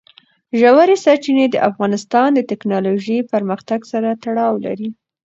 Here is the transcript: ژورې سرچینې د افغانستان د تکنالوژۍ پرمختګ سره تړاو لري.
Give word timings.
ژورې 0.59 0.95
سرچینې 1.03 1.45
د 1.49 1.55
افغانستان 1.69 2.29
د 2.33 2.39
تکنالوژۍ 2.51 3.19
پرمختګ 3.33 3.79
سره 3.91 4.09
تړاو 4.23 4.53
لري. 4.65 4.89